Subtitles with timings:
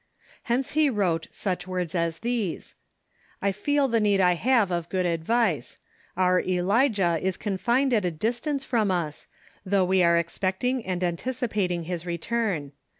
[0.45, 2.73] Hence he wrote such words as these:"
[3.39, 5.77] I feel the need I have of good advice.
[6.17, 9.27] Our Elijah is confined at a distance from us,
[9.63, 12.71] though we are expecting and anticipating his return.